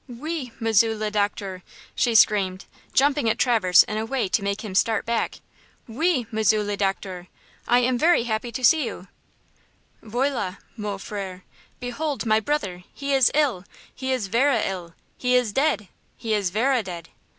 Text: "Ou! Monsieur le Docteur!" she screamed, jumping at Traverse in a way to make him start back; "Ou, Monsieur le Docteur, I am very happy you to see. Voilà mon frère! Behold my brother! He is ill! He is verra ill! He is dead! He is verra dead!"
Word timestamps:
"Ou! 0.09 0.47
Monsieur 0.59 0.95
le 0.95 1.11
Docteur!" 1.11 1.61
she 1.93 2.15
screamed, 2.15 2.65
jumping 2.91 3.29
at 3.29 3.37
Traverse 3.37 3.83
in 3.83 3.99
a 3.99 4.05
way 4.07 4.27
to 4.27 4.41
make 4.43 4.61
him 4.61 4.73
start 4.73 5.05
back; 5.05 5.41
"Ou, 5.87 6.25
Monsieur 6.31 6.63
le 6.63 6.75
Docteur, 6.75 7.27
I 7.67 7.81
am 7.81 7.99
very 7.99 8.23
happy 8.23 8.47
you 8.47 8.51
to 8.53 8.65
see. 8.65 8.89
Voilà 10.03 10.57
mon 10.75 10.97
frère! 10.97 11.43
Behold 11.79 12.25
my 12.25 12.39
brother! 12.39 12.83
He 12.95 13.13
is 13.13 13.29
ill! 13.35 13.63
He 13.93 14.11
is 14.11 14.25
verra 14.25 14.63
ill! 14.65 14.95
He 15.19 15.35
is 15.35 15.53
dead! 15.53 15.87
He 16.17 16.33
is 16.33 16.49
verra 16.49 16.81
dead!" 16.81 17.09